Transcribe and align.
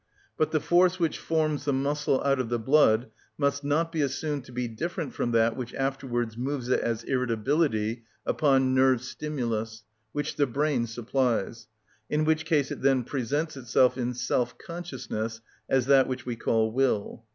But 0.35 0.49
the 0.49 0.59
force 0.59 0.97
which 0.97 1.19
forms 1.19 1.65
the 1.65 1.73
muscle 1.73 2.23
out 2.23 2.39
of 2.39 2.49
the 2.49 2.57
blood 2.57 3.11
must 3.37 3.63
not 3.63 3.91
be 3.91 4.01
assumed 4.01 4.43
to 4.45 4.51
be 4.51 4.67
different 4.67 5.13
from 5.13 5.29
that 5.33 5.55
which 5.55 5.75
afterwards 5.75 6.35
moves 6.35 6.69
it 6.69 6.79
as 6.79 7.03
irritability, 7.03 8.05
upon 8.25 8.73
nerve 8.73 9.03
stimulus, 9.03 9.83
which 10.11 10.37
the 10.37 10.47
brain 10.47 10.87
supplies; 10.87 11.67
in 12.09 12.25
which 12.25 12.45
case 12.45 12.71
it 12.71 12.81
then 12.81 13.03
presents 13.03 13.55
itself 13.55 13.95
in 13.95 14.15
self 14.15 14.57
consciousness 14.57 15.39
as 15.69 15.85
that 15.85 16.07
which 16.07 16.25
we 16.25 16.35
call 16.35 16.71
will. 16.71 17.23